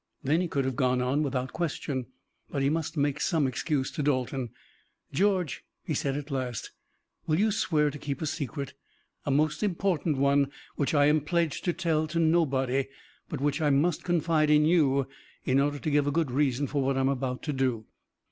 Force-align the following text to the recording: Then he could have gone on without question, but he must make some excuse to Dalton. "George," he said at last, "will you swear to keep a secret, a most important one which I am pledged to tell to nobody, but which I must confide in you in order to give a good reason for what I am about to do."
Then 0.23 0.41
he 0.41 0.47
could 0.47 0.65
have 0.65 0.75
gone 0.75 0.99
on 0.99 1.21
without 1.21 1.53
question, 1.53 2.07
but 2.49 2.63
he 2.63 2.71
must 2.71 2.97
make 2.97 3.21
some 3.21 3.45
excuse 3.45 3.91
to 3.91 4.01
Dalton. 4.01 4.49
"George," 5.13 5.63
he 5.83 5.93
said 5.93 6.17
at 6.17 6.31
last, 6.31 6.71
"will 7.27 7.39
you 7.39 7.51
swear 7.51 7.91
to 7.91 7.99
keep 7.99 8.19
a 8.19 8.25
secret, 8.25 8.73
a 9.27 9.29
most 9.29 9.61
important 9.61 10.17
one 10.17 10.51
which 10.75 10.95
I 10.95 11.05
am 11.05 11.21
pledged 11.21 11.63
to 11.65 11.73
tell 11.73 12.07
to 12.07 12.17
nobody, 12.19 12.87
but 13.29 13.41
which 13.41 13.61
I 13.61 13.69
must 13.69 14.03
confide 14.03 14.49
in 14.49 14.65
you 14.65 15.05
in 15.45 15.59
order 15.59 15.77
to 15.77 15.91
give 15.91 16.07
a 16.07 16.11
good 16.11 16.31
reason 16.31 16.65
for 16.65 16.81
what 16.81 16.97
I 16.97 17.01
am 17.01 17.07
about 17.09 17.43
to 17.43 17.53
do." 17.53 17.85